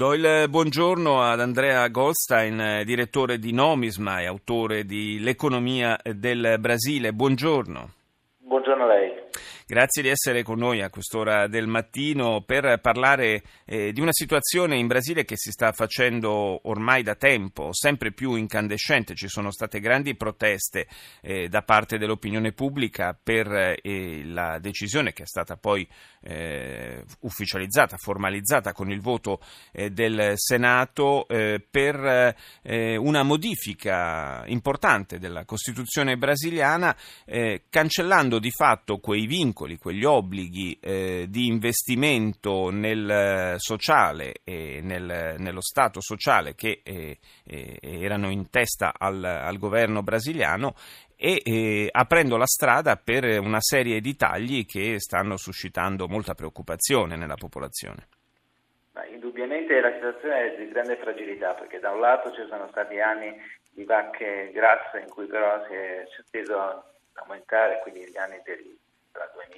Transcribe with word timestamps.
Do 0.00 0.14
il 0.14 0.46
buongiorno 0.48 1.20
ad 1.20 1.42
Andrea 1.42 1.86
Goldstein, 1.88 2.84
direttore 2.86 3.38
di 3.38 3.52
Nomisma 3.52 4.20
e 4.20 4.24
autore 4.24 4.86
di 4.86 5.18
L'economia 5.20 6.00
del 6.02 6.56
Brasile. 6.58 7.12
Buongiorno. 7.12 7.99
Grazie 9.70 10.02
di 10.02 10.08
essere 10.08 10.42
con 10.42 10.58
noi 10.58 10.82
a 10.82 10.90
quest'ora 10.90 11.46
del 11.46 11.68
mattino 11.68 12.42
per 12.42 12.80
parlare 12.80 13.44
eh, 13.64 13.92
di 13.92 14.00
una 14.00 14.10
situazione 14.10 14.76
in 14.76 14.88
Brasile 14.88 15.24
che 15.24 15.36
si 15.36 15.52
sta 15.52 15.70
facendo 15.70 16.68
ormai 16.68 17.04
da 17.04 17.14
tempo 17.14 17.68
sempre 17.70 18.10
più 18.10 18.34
incandescente. 18.34 19.14
Ci 19.14 19.28
sono 19.28 19.52
state 19.52 19.78
grandi 19.78 20.16
proteste 20.16 20.88
eh, 21.22 21.48
da 21.48 21.62
parte 21.62 21.98
dell'opinione 21.98 22.50
pubblica 22.50 23.16
per 23.16 23.76
eh, 23.80 24.24
la 24.24 24.58
decisione 24.58 25.12
che 25.12 25.22
è 25.22 25.26
stata 25.26 25.56
poi 25.56 25.88
eh, 26.22 27.04
ufficializzata, 27.20 27.96
formalizzata 27.96 28.72
con 28.72 28.90
il 28.90 29.00
voto 29.00 29.40
eh, 29.70 29.90
del 29.90 30.32
Senato 30.34 31.28
eh, 31.28 31.64
per 31.70 32.34
una 32.62 33.22
modifica 33.22 34.42
importante 34.46 35.18
della 35.18 35.44
Costituzione 35.44 36.16
brasiliana, 36.16 36.96
cancellando 37.68 38.38
di 38.38 38.50
fatto 38.50 38.98
quei 38.98 39.26
vincoli 39.26 39.59
vincoli, 39.60 39.76
quegli 39.76 40.04
obblighi 40.04 40.78
eh, 40.80 41.26
di 41.28 41.46
investimento 41.46 42.70
nel 42.70 43.56
sociale 43.58 44.34
e 44.44 44.80
nel, 44.82 45.36
nello 45.38 45.60
Stato 45.60 46.00
sociale 46.00 46.54
che 46.54 46.80
eh, 46.82 47.18
eh, 47.44 47.78
erano 47.82 48.30
in 48.30 48.48
testa 48.50 48.94
al, 48.96 49.22
al 49.22 49.58
governo 49.58 50.02
brasiliano 50.02 50.74
e 51.16 51.42
eh, 51.44 51.88
aprendo 51.90 52.36
la 52.36 52.46
strada 52.46 52.96
per 52.96 53.24
una 53.40 53.60
serie 53.60 54.00
di 54.00 54.16
tagli 54.16 54.64
che 54.64 54.98
stanno 54.98 55.36
suscitando 55.36 56.08
molta 56.08 56.34
preoccupazione 56.34 57.16
nella 57.16 57.34
popolazione. 57.34 58.06
Indubbiamente 59.10 59.80
la 59.80 59.92
situazione 59.92 60.54
è 60.54 60.56
di 60.58 60.68
grande 60.70 60.96
fragilità 60.96 61.54
perché 61.54 61.78
da 61.78 61.90
un 61.90 62.00
lato 62.00 62.32
ci 62.32 62.44
sono 62.48 62.68
stati 62.70 63.00
anni 63.00 63.34
di 63.70 63.84
vacche 63.84 64.50
grasse 64.52 65.00
in 65.00 65.08
cui 65.08 65.26
però 65.26 65.64
si 65.66 65.74
è, 65.74 66.06
si 66.14 66.20
è 66.20 66.24
teso 66.30 66.58
a 66.58 66.84
aumentare, 67.14 67.80
quindi 67.82 68.00
gli 68.10 68.16
anni 68.16 68.40
del 68.44 68.76
tra 69.12 69.28
2007, 69.34 69.49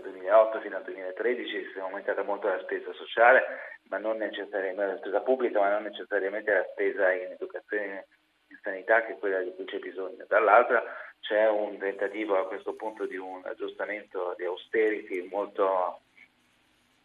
2008 0.00 0.60
fino 0.60 0.76
al 0.76 0.82
2013 0.82 1.70
si 1.72 1.78
è 1.78 1.80
aumentata 1.80 2.22
molto 2.22 2.48
la 2.48 2.60
spesa 2.60 2.92
sociale, 2.94 3.44
ma 3.88 3.98
non 3.98 4.16
necessariamente 4.16 4.92
la 4.92 4.98
spesa 4.98 5.20
pubblica, 5.20 5.60
ma 5.60 5.70
non 5.70 5.82
necessariamente 5.84 6.52
la 6.52 6.66
spesa 6.72 7.12
in 7.12 7.32
educazione 7.32 8.06
in 8.48 8.58
sanità 8.62 9.04
che 9.04 9.12
è 9.12 9.18
quella 9.18 9.40
di 9.40 9.54
cui 9.54 9.64
c'è 9.64 9.78
bisogno. 9.78 10.24
Dall'altra 10.26 10.82
c'è 11.20 11.48
un 11.48 11.78
tentativo 11.78 12.38
a 12.38 12.46
questo 12.46 12.74
punto 12.74 13.06
di 13.06 13.16
un 13.16 13.42
aggiustamento 13.44 14.34
di 14.36 14.44
austerity 14.44 15.28
molto 15.28 16.00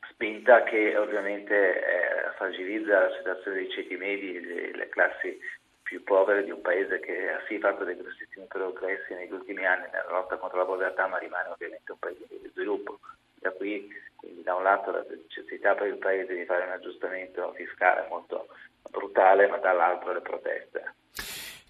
spinta 0.10 0.64
che 0.64 0.96
ovviamente 0.98 1.54
eh, 1.56 2.32
fragilizza 2.36 3.08
la 3.08 3.16
situazione 3.18 3.58
dei 3.58 3.70
ceti 3.72 3.96
medi, 3.98 4.40
delle 4.40 4.90
classi 4.90 5.38
più 5.84 6.04
povere 6.04 6.44
di 6.44 6.52
un 6.52 6.62
paese 6.62 7.00
che 7.00 7.30
ha 7.30 7.42
sì 7.48 7.60
fatto 7.60 7.84
dei 7.84 7.96
grossissimi 7.96 8.46
progressi 8.48 9.14
negli 9.14 9.32
ultimi 9.32 9.66
anni 9.66 9.86
nella 9.92 10.10
lotta 10.10 10.38
contro 10.38 10.58
la 10.58 10.66
povertà, 10.66 11.08
ma 11.08 11.18
rimane 11.18 11.50
ovviamente 11.50 11.92
un 11.92 12.00
paese 12.00 12.26
di 12.28 12.50
sviluppo. 12.52 13.00
Da 13.36 13.52
qui, 13.52 13.88
quindi, 14.16 14.42
da 14.44 14.56
un 14.56 14.64
lato 14.64 14.92
la 14.92 15.06
necessità 15.08 15.76
per 15.76 15.88
il 15.88 15.98
paese 15.98 16.34
di 16.34 16.46
fare 16.46 16.66
un 16.66 16.72
aggiustamento 16.72 17.52
fiscale 17.54 18.08
molto 18.10 18.48
brutale, 18.90 19.48
ma 19.48 19.58
dall'altro 19.58 20.14
le 20.14 20.22
proteste. 20.22 20.94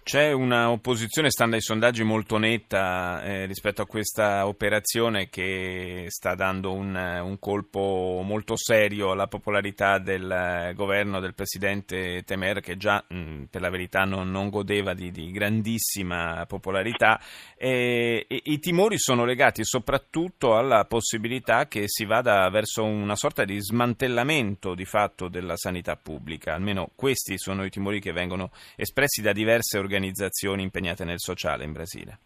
C'è 0.04 0.32
una 0.32 0.70
opposizione, 0.70 1.30
stando 1.30 1.56
ai 1.56 1.62
sondaggi, 1.62 2.02
molto 2.02 2.36
netta 2.36 3.22
eh, 3.22 3.46
rispetto 3.46 3.80
a 3.80 3.86
questa 3.86 4.46
operazione 4.46 5.30
che 5.30 6.04
sta 6.08 6.34
dando 6.34 6.74
un, 6.74 6.94
un, 6.94 7.38
colpo 7.38 8.20
molto 8.22 8.54
serio 8.54 9.12
alla 9.12 9.28
popolarità 9.28 9.98
del 9.98 10.72
governo 10.74 11.20
del 11.20 11.32
presidente 11.32 12.22
Temer, 12.22 12.60
che 12.60 12.76
già 12.76 13.02
mh, 13.08 13.44
per 13.44 13.62
la 13.62 13.70
verità 13.70 14.04
non, 14.04 14.30
non 14.30 14.50
godeva 14.50 14.92
di, 14.92 15.10
di, 15.10 15.30
grandissima 15.30 16.44
popolarità. 16.46 17.18
E, 17.56 18.26
e, 18.28 18.42
I 18.44 18.58
timori 18.58 18.98
sono 18.98 19.24
legati 19.24 19.64
soprattutto 19.64 20.54
alla 20.54 20.84
possibilità 20.84 21.66
che 21.66 21.84
si 21.86 22.04
vada 22.04 22.46
verso 22.50 22.84
una 22.84 23.16
sorta 23.16 23.46
di 23.46 23.58
smantellamento 23.58 24.74
di 24.74 24.84
fatto 24.84 25.28
della 25.28 25.56
sanità 25.56 25.96
pubblica. 25.96 26.52
Almeno 26.52 26.90
questi 26.94 27.38
sono 27.38 27.64
i 27.64 27.70
timori 27.70 28.00
che 28.00 28.12
vengono 28.12 28.50
espressi 28.76 29.22
da 29.22 29.32
diverse 29.32 29.78
organizzazioni 29.78 29.92
organizzazioni 29.94 30.62
impegnate 30.62 31.04
nel 31.04 31.20
sociale 31.20 31.64
in 31.64 31.72
Brasile. 31.72 32.18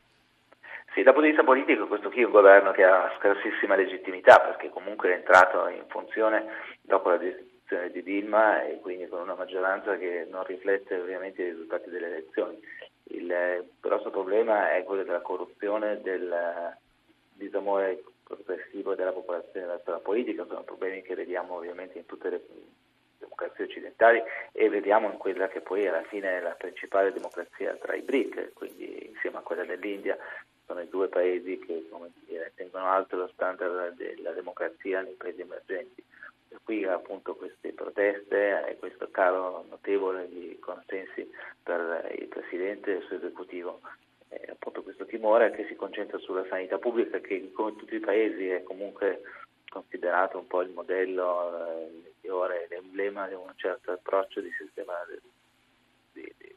Sì, 0.95 1.03
dal 1.03 1.13
punto 1.13 1.29
di 1.29 1.29
vista 1.29 1.45
politico 1.45 1.87
questo 1.87 2.09
qui 2.09 2.23
è 2.23 2.25
un 2.25 2.33
governo 2.33 2.73
che 2.73 2.83
ha 2.83 3.13
scarsissima 3.19 3.77
legittimità 3.77 4.41
perché 4.41 4.71
comunque 4.71 5.11
è 5.11 5.17
entrato 5.17 5.69
in 5.69 5.85
funzione 5.89 6.47
dopo 6.81 7.11
la 7.11 7.19
decisione 7.19 7.91
di 7.93 8.03
Dilma 8.03 8.65
e 8.65 8.81
quindi 8.81 9.07
con 9.07 9.21
una 9.21 9.35
maggioranza 9.35 9.97
che 9.99 10.27
non 10.31 10.45
riflette 10.45 10.99
ovviamente 10.99 11.43
i 11.43 11.51
risultati 11.51 11.91
delle 11.91 12.07
elezioni. 12.07 12.59
Il 13.11 13.69
grosso 13.81 14.11
problema 14.11 14.73
è 14.75 14.83
quello 14.85 15.03
della 15.03 15.21
corruzione, 15.21 16.01
del 16.01 16.75
disamore 17.35 18.03
progressivo 18.25 18.95
della 18.95 19.13
popolazione 19.13 19.67
verso 19.67 19.91
la 19.91 19.99
politica, 19.99 20.47
sono 20.47 20.63
problemi 20.63 21.03
che 21.03 21.15
vediamo 21.15 21.55
ovviamente 21.55 21.99
in 21.99 22.07
tutte 22.07 22.31
le 22.31 22.41
democrazie 23.39 23.65
occidentali 23.65 24.23
e 24.53 24.69
vediamo 24.69 25.11
in 25.11 25.17
quella 25.17 25.47
che 25.47 25.61
poi 25.61 25.87
alla 25.87 26.03
fine 26.03 26.39
è 26.39 26.41
la 26.41 26.57
principale 26.59 27.13
democrazia 27.13 27.77
tra 27.77 27.95
i 27.95 28.03
BRIC, 28.03 28.53
quindi 28.53 29.07
insieme 29.07 29.39
a 29.39 29.43
quella 29.43 29.65
dell'India 29.65 30.19
sono 30.67 30.81
i 30.81 30.89
due 30.89 31.09
paesi 31.09 31.59
che 31.59 31.85
dire, 32.27 32.53
tengono 32.57 32.87
alto 32.87 33.17
lo 33.17 33.29
standard 33.29 33.95
della 33.95 34.33
democrazia 34.33 35.01
nei 35.01 35.15
paesi 35.15 35.41
emergenti. 35.41 36.03
E 36.51 36.57
qui 36.65 36.85
appunto 36.85 37.37
queste 37.37 37.73
proteste 37.73 38.67
e 38.67 38.77
questo 38.79 39.09
calo 39.11 39.65
notevole 39.69 40.29
di 40.29 40.59
consensi 40.61 41.31
per 41.63 42.11
il 42.19 42.27
Presidente 42.27 42.93
e 42.93 42.97
il 42.97 43.03
suo 43.05 43.17
esecutivo 43.17 43.81
eh, 44.31 44.49
appunto 44.51 44.83
questo 44.83 45.07
timore 45.07 45.51
che 45.53 45.67
si 45.67 45.75
concentra 45.75 46.19
sulla 46.19 46.45
sanità 46.49 46.79
pubblica 46.79 47.19
che 47.19 47.51
come 47.53 47.77
tutti 47.77 47.95
i 47.95 48.01
paesi 48.01 48.49
è 48.49 48.63
comunque 48.63 49.23
considerato 49.69 50.39
un 50.39 50.47
po' 50.47 50.63
il 50.63 50.71
modello 50.71 51.67
eh, 51.67 52.11
migliore, 52.21 52.67
l'emblema 52.71 53.27
di 53.29 53.35
un 53.35 53.53
certo 53.57 53.93
approccio 53.93 54.41
di 54.41 54.51
sistema 54.59 54.95
di, 55.09 56.21
di, 56.21 56.35
di, 56.39 56.57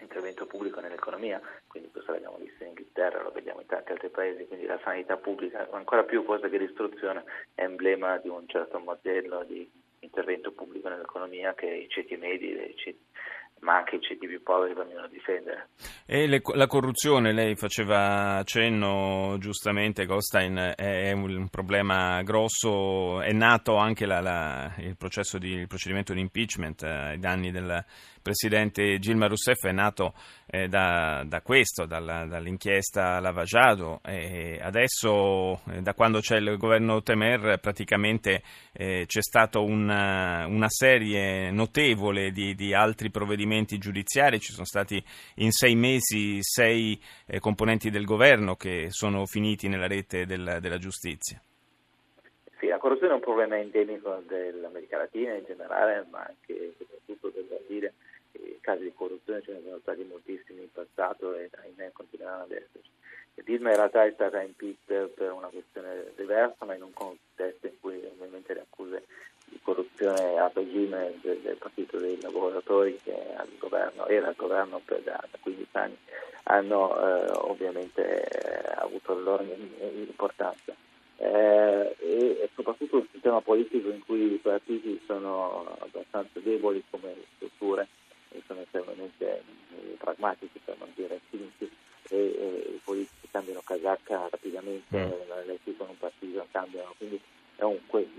intervento 0.00 0.46
pubblico 0.46 0.80
nell'economia, 0.80 1.40
quindi 1.66 1.90
questo 1.90 2.12
l'abbiamo 2.12 2.38
visto 2.38 2.62
in 2.62 2.70
Inghilterra, 2.70 3.22
lo 3.22 3.30
vediamo 3.30 3.60
in 3.60 3.66
tanti 3.66 3.92
altri 3.92 4.08
paesi, 4.08 4.46
quindi 4.46 4.66
la 4.66 4.80
sanità 4.82 5.16
pubblica, 5.16 5.68
ancora 5.70 6.04
più 6.04 6.24
forse 6.24 6.48
che 6.48 6.58
l'istruzione, 6.58 7.24
è 7.54 7.62
emblema 7.62 8.16
di 8.18 8.28
un 8.28 8.48
certo 8.48 8.78
modello 8.78 9.44
di 9.44 9.70
intervento 10.00 10.52
pubblico 10.52 10.88
nell'economia 10.88 11.54
che 11.54 11.66
i 11.66 11.88
ceti 11.88 12.16
medi, 12.16 12.50
i 12.50 12.76
ceti 12.76 13.04
ma 13.60 13.76
anche 13.76 13.96
i 13.96 14.00
ceti 14.00 14.26
più 14.26 14.42
poveri 14.42 14.74
vogliono 14.74 15.06
difendere. 15.08 15.68
E 16.06 16.26
le, 16.26 16.40
la 16.54 16.66
corruzione, 16.66 17.32
lei 17.32 17.56
faceva 17.56 18.36
accenno 18.36 19.36
giustamente, 19.38 20.06
Goldstein, 20.06 20.74
è 20.76 21.12
un, 21.12 21.36
un 21.36 21.48
problema 21.48 22.22
grosso, 22.22 23.20
è 23.20 23.32
nato 23.32 23.76
anche 23.76 24.06
la, 24.06 24.20
la, 24.20 24.74
il, 24.78 24.96
di, 25.38 25.52
il, 25.52 25.66
procedimento 25.66 26.12
di 26.12 26.20
impeachment 26.20 26.82
eh, 26.82 26.88
ai 26.88 27.18
danni 27.18 27.50
del 27.50 27.84
presidente 28.22 28.98
Gilma 28.98 29.26
Rousseff, 29.26 29.64
è 29.66 29.72
nato 29.72 30.14
eh, 30.46 30.68
da, 30.68 31.22
da, 31.26 31.40
questo, 31.42 31.86
dalla, 31.86 32.26
dall'inchiesta 32.26 33.18
Lavajado 33.20 34.00
e 34.04 34.58
adesso 34.60 35.60
eh, 35.70 35.80
da 35.80 35.94
quando 35.94 36.20
c'è 36.20 36.36
il 36.36 36.56
governo 36.56 37.02
Temer 37.02 37.58
praticamente 37.60 38.42
eh, 38.72 39.04
c'è 39.06 39.22
stata 39.22 39.58
una, 39.58 40.46
una, 40.46 40.68
serie 40.68 41.50
notevole 41.50 42.30
di, 42.30 42.54
di 42.54 42.74
altri 42.74 43.10
provvedimenti 43.10 43.49
provvedimenti 43.50 43.78
giudiziari, 43.78 44.38
ci 44.38 44.52
sono 44.52 44.64
stati 44.64 45.02
in 45.36 45.50
sei 45.50 45.74
mesi 45.74 46.38
sei 46.40 46.98
eh, 47.26 47.40
componenti 47.40 47.90
del 47.90 48.04
governo 48.04 48.54
che 48.54 48.86
sono 48.90 49.26
finiti 49.26 49.66
nella 49.68 49.88
rete 49.88 50.24
del, 50.24 50.58
della 50.60 50.78
giustizia. 50.78 51.40
Sì, 52.58 52.68
la 52.68 52.78
corruzione 52.78 53.12
è 53.12 53.16
un 53.16 53.22
problema 53.22 53.58
endemico 53.58 54.22
dell'America 54.26 54.98
Latina 54.98 55.34
in 55.34 55.44
generale, 55.44 56.06
ma 56.10 56.20
anche 56.20 56.74
soprattutto 56.78 57.30
del 57.30 57.44
Brasile. 57.44 57.94
I 58.32 58.58
casi 58.60 58.84
di 58.84 58.92
corruzione 58.94 59.42
ce 59.42 59.52
ne 59.52 59.60
sono 59.64 59.78
stati 59.80 60.04
moltissimi 60.04 60.62
in 60.62 60.72
passato 60.72 61.34
e 61.34 61.50
ahimè 61.50 61.90
continueranno 61.92 62.44
ad 62.44 62.52
esserci. 62.52 62.90
Dilma 63.42 63.70
in 63.70 63.76
realtà 63.76 64.04
è 64.04 64.12
stata 64.12 64.42
impeached 64.42 65.08
per 65.08 65.32
una 65.32 65.48
questione 65.48 66.12
diversa, 66.14 66.64
ma 66.66 66.74
in 66.74 66.82
un 66.82 66.92
contesto 66.92 67.66
in 67.66 67.80
cui 67.80 67.96
ovviamente 68.04 68.52
le 68.52 68.60
accuse 68.60 69.02
corruzione 70.00 70.38
a 70.38 70.50
regime 70.52 71.14
del, 71.20 71.38
del 71.40 71.56
Partito 71.56 71.98
dei 71.98 72.18
Lavoratori 72.20 72.98
che 73.02 73.14
al 73.36 73.48
governo, 73.58 74.06
era 74.06 74.28
al 74.28 74.34
governo 74.36 74.80
per 74.84 75.02
da, 75.02 75.22
da 75.30 75.38
15 75.40 75.68
anni 75.72 75.96
hanno 76.44 76.96
eh, 76.96 77.30
ovviamente 77.34 78.22
eh, 78.24 78.72
avuto 78.76 79.14
la 79.14 79.20
loro 79.20 79.44
importanza. 79.44 80.74
Eh, 81.18 81.96
e, 81.98 82.48
soprattutto 82.54 82.96
un 82.96 83.06
sistema 83.12 83.42
politico 83.42 83.90
in 83.90 84.02
cui 84.04 84.32
i 84.32 84.40
partiti 84.42 85.00
sono 85.06 85.76
abbastanza 85.78 86.40
deboli 86.40 86.82
come 86.88 87.14
strutture 87.36 87.86
e 88.30 88.42
sono 88.46 88.62
estremamente 88.62 89.42
eh, 89.74 89.96
pragmatici 89.98 90.58
per 90.64 90.76
non 90.78 90.88
dire 90.94 91.20
cinici 91.28 91.70
e, 92.08 92.16
e, 92.16 92.70
i 92.74 92.80
politici 92.82 93.28
cambiano 93.30 93.60
casacca 93.62 94.28
rapidamente, 94.30 94.96
mm. 94.96 95.28
le 95.28 95.44
leggi 95.44 95.76
con 95.76 95.90
un 95.90 95.98
partito 95.98 96.46
cambiano, 96.50 96.94
quindi 96.96 97.20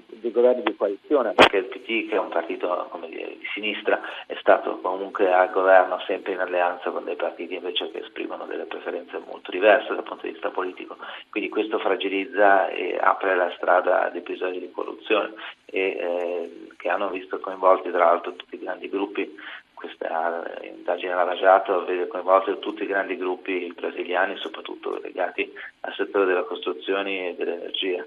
dei 0.08 0.32
governi 0.32 0.64
di 0.64 0.76
coalizione, 0.76 1.34
perché 1.34 1.58
il 1.58 1.66
PD, 1.66 2.08
che 2.08 2.16
è 2.16 2.20
un 2.20 2.30
partito 2.30 2.90
dire, 3.08 3.38
di 3.38 3.48
sinistra, 3.54 4.00
è 4.26 4.36
stato 4.40 4.80
comunque 4.80 5.32
al 5.32 5.52
governo 5.52 6.00
sempre 6.06 6.34
in 6.34 6.40
alleanza 6.40 6.92
con 6.92 7.04
dei 7.04 7.16
partiti 7.16 7.56
invece 7.56 7.90
che 7.92 8.00
esprimono 8.00 8.46
delle 8.46 8.66
preferenze 8.66 9.20
molto 9.26 9.52
diverse 9.52 9.94
dal 9.94 10.04
punto 10.04 10.26
di 10.26 10.34
vista 10.34 10.50
politico. 10.50 10.98
Quindi 11.30 11.50
questo 11.50 11.80
fragilizza 11.80 12.70
e 12.70 12.98
apre 13.00 13.36
la 13.36 13.52
strada 13.58 14.06
ad 14.06 14.16
episodi 14.16 14.60
di 14.60 14.72
corruzione 14.72 15.34
e, 15.66 15.80
eh, 15.82 16.68
che 16.78 16.90
hanno 16.90 17.10
visto 17.10 17.40
coinvolti 17.40 17.90
tra 17.90 18.06
l'altro 18.06 18.34
tutti 18.34 18.56
i 18.56 18.60
grandi 18.60 18.90
gruppi 18.90 19.36
questa 19.82 20.44
indagine 20.62 21.16
lavagiato 21.16 21.84
vede 21.86 22.08
coinvolti 22.08 22.60
tutti 22.60 22.84
i 22.84 22.86
grandi 22.86 23.18
gruppi 23.18 23.74
brasiliani, 23.76 24.38
soprattutto 24.38 25.00
legati 25.02 25.52
al 25.80 25.94
settore 25.96 26.26
delle 26.26 26.46
costruzioni 26.46 27.30
e 27.30 27.36
dell'energia. 27.36 28.06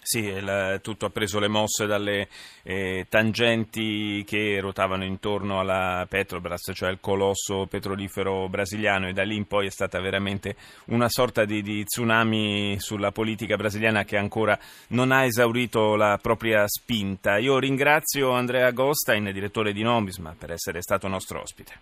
Sì, 0.00 0.20
il, 0.20 0.80
tutto 0.82 1.04
ha 1.04 1.10
preso 1.10 1.38
le 1.38 1.48
mosse 1.48 1.84
dalle 1.84 2.28
eh, 2.62 3.04
tangenti 3.10 4.24
che 4.26 4.58
ruotavano 4.58 5.04
intorno 5.04 5.60
alla 5.60 6.06
Petrobras, 6.08 6.70
cioè 6.72 6.88
il 6.90 6.98
colosso 6.98 7.66
petrolifero 7.66 8.48
brasiliano 8.48 9.08
e 9.08 9.12
da 9.12 9.22
lì 9.22 9.36
in 9.36 9.46
poi 9.46 9.66
è 9.66 9.70
stata 9.70 10.00
veramente 10.00 10.56
una 10.86 11.10
sorta 11.10 11.44
di, 11.44 11.60
di 11.60 11.84
tsunami 11.84 12.76
sulla 12.80 13.12
politica 13.12 13.56
brasiliana 13.56 14.04
che 14.04 14.16
ancora 14.16 14.58
non 14.88 15.12
ha 15.12 15.24
esaurito 15.24 15.94
la 15.94 16.18
propria 16.20 16.66
spinta. 16.66 17.36
Io 17.36 17.58
ringrazio 17.58 18.30
Andrea 18.30 18.70
Gostain, 18.70 19.30
direttore 19.30 19.74
di 19.74 19.82
Nomisma, 19.82 20.34
per 20.38 20.52
essere 20.52 20.80
stato 20.80 21.06
nostro 21.06 21.42
ospite. 21.42 21.80